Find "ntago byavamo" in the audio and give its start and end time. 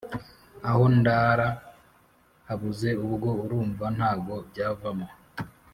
3.95-5.07